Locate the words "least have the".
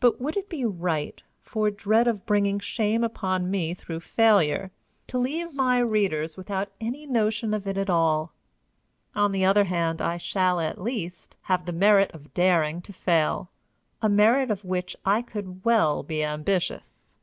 10.82-11.72